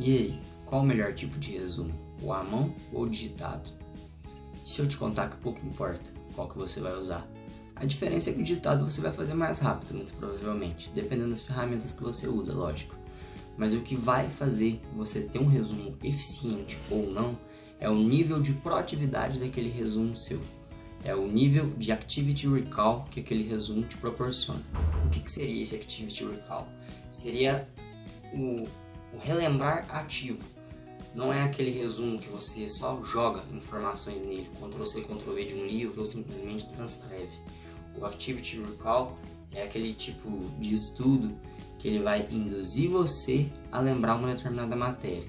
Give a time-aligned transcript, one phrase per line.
[0.00, 1.90] E aí, qual o melhor tipo de resumo?
[2.22, 3.68] O à mão ou o digitado?
[4.66, 7.28] Se eu te contar que pouco importa qual que você vai usar.
[7.76, 11.42] A diferença é que o digitado você vai fazer mais rápido, muito provavelmente, dependendo das
[11.42, 12.94] ferramentas que você usa, lógico.
[13.58, 17.36] Mas o que vai fazer você ter um resumo eficiente ou não
[17.78, 20.40] é o nível de proatividade daquele resumo seu.
[21.04, 24.62] É o nível de Activity Recall que aquele resumo te proporciona.
[25.04, 26.66] O que, que seria esse Activity Recall?
[27.10, 27.68] Seria
[28.32, 28.64] o
[29.12, 30.44] o relembrar ativo
[31.14, 36.00] não é aquele resumo que você só joga informações nele, Ctrl-C, Ctrl-V de um livro
[36.00, 37.32] ou simplesmente transcreve.
[37.98, 39.18] O Activity Recall
[39.52, 41.36] é aquele tipo de estudo
[41.78, 45.28] que ele vai induzir você a lembrar uma determinada matéria.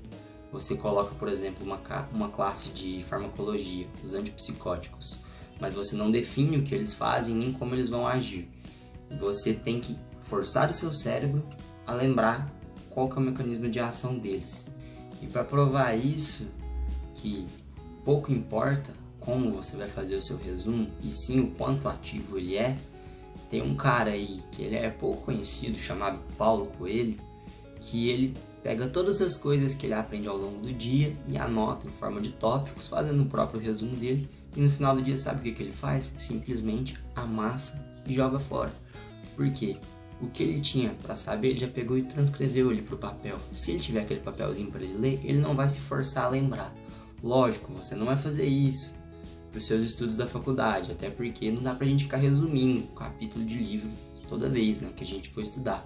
[0.52, 1.80] Você coloca, por exemplo, uma,
[2.14, 5.20] uma classe de farmacologia, os antipsicóticos,
[5.60, 8.50] mas você não define o que eles fazem nem como eles vão agir.
[9.20, 11.44] Você tem que forçar o seu cérebro
[11.88, 12.46] a lembrar
[12.92, 14.70] qual que é o mecanismo de ação deles.
[15.22, 16.48] E para provar isso,
[17.16, 17.46] que
[18.04, 22.56] pouco importa como você vai fazer o seu resumo, e sim o quanto ativo ele
[22.56, 22.76] é,
[23.50, 27.16] tem um cara aí que ele é pouco conhecido, chamado Paulo Coelho,
[27.82, 31.86] que ele pega todas as coisas que ele aprende ao longo do dia e anota
[31.86, 35.40] em forma de tópicos, fazendo o próprio resumo dele, e no final do dia sabe
[35.40, 36.14] o que, que ele faz?
[36.18, 38.72] Simplesmente amassa e joga fora.
[39.36, 39.78] Por quê?
[40.22, 43.38] O que ele tinha para saber, ele já pegou e transcreveu ele para o papel.
[43.52, 46.74] Se ele tiver aquele papelzinho para ele ler, ele não vai se forçar a lembrar.
[47.24, 48.92] Lógico, você não vai fazer isso
[49.52, 52.84] para os seus estudos da faculdade, até porque não dá para a gente ficar resumindo
[52.84, 53.92] um capítulo de livro
[54.30, 55.86] toda vez né, que a gente for estudar.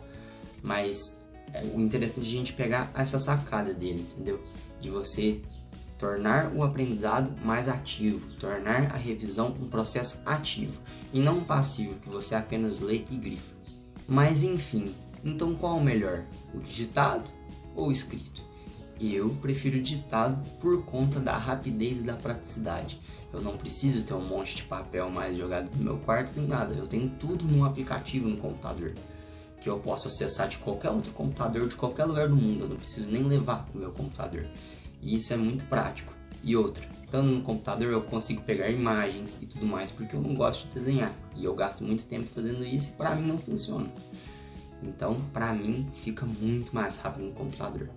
[0.61, 1.17] Mas
[1.51, 4.43] é, o interessante é a gente pegar essa sacada dele, entendeu?
[4.79, 5.41] De você
[5.97, 10.73] tornar o aprendizado mais ativo, tornar a revisão um processo ativo
[11.13, 13.54] e não passivo que você apenas lê e grifa.
[14.07, 16.23] Mas enfim, então qual o melhor?
[16.53, 17.25] O digitado
[17.75, 18.43] ou o escrito?
[18.99, 22.99] Eu prefiro o digitado por conta da rapidez e da praticidade.
[23.33, 26.73] Eu não preciso ter um monte de papel mais jogado no meu quarto nem nada.
[26.73, 28.93] Eu tenho tudo num aplicativo no computador
[29.65, 32.65] que eu posso acessar de qualquer outro computador de qualquer lugar do mundo.
[32.65, 34.45] Eu não preciso nem levar o meu computador.
[35.01, 36.13] E isso é muito prático.
[36.43, 40.35] E outra, estando no computador eu consigo pegar imagens e tudo mais, porque eu não
[40.35, 41.13] gosto de desenhar.
[41.35, 43.87] E eu gasto muito tempo fazendo isso e para mim não funciona.
[44.83, 47.89] Então, para mim, fica muito mais rápido no computador.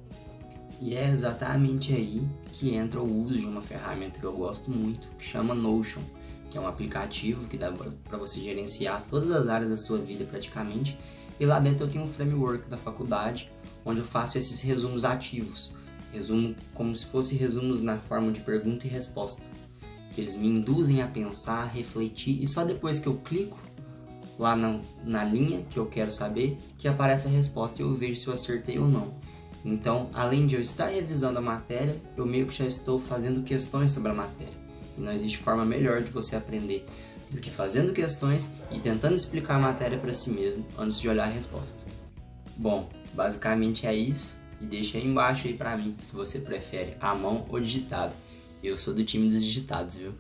[0.80, 5.08] E é exatamente aí que entra o uso de uma ferramenta que eu gosto muito,
[5.16, 6.02] que chama Notion,
[6.48, 10.24] que é um aplicativo que dá para você gerenciar todas as áreas da sua vida
[10.24, 10.96] praticamente.
[11.40, 13.50] E lá dentro eu tenho um framework da faculdade,
[13.84, 15.76] onde eu faço esses resumos ativos
[16.12, 19.42] Resumo como se fosse resumos na forma de pergunta e resposta,
[20.14, 23.58] que eles me induzem a pensar, a refletir e só depois que eu clico
[24.38, 28.20] lá na, na linha que eu quero saber que aparece a resposta e eu vejo
[28.20, 29.14] se eu acertei ou não.
[29.64, 33.90] Então, além de eu estar revisando a matéria, eu meio que já estou fazendo questões
[33.90, 34.54] sobre a matéria.
[34.96, 36.86] E não existe forma melhor de você aprender
[37.30, 41.24] do que fazendo questões e tentando explicar a matéria para si mesmo antes de olhar
[41.24, 41.84] a resposta.
[42.56, 44.37] Bom, basicamente é isso.
[44.60, 48.14] E deixa aí embaixo aí pra mim se você prefere a mão ou digitado.
[48.62, 50.12] Eu sou do time dos digitados, viu?